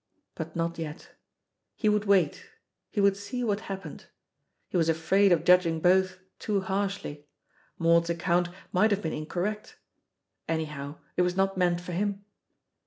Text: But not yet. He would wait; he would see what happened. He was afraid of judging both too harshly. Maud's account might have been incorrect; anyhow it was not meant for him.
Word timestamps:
But 0.33 0.55
not 0.55 0.79
yet. 0.79 1.11
He 1.75 1.87
would 1.87 2.05
wait; 2.05 2.49
he 2.89 2.99
would 2.99 3.15
see 3.15 3.43
what 3.43 3.59
happened. 3.69 4.07
He 4.67 4.75
was 4.75 4.89
afraid 4.89 5.31
of 5.31 5.43
judging 5.45 5.79
both 5.79 6.17
too 6.39 6.61
harshly. 6.61 7.27
Maud's 7.77 8.09
account 8.09 8.49
might 8.71 8.89
have 8.89 9.03
been 9.03 9.13
incorrect; 9.13 9.77
anyhow 10.49 10.95
it 11.17 11.21
was 11.21 11.37
not 11.37 11.55
meant 11.55 11.81
for 11.81 11.91
him. 11.91 12.25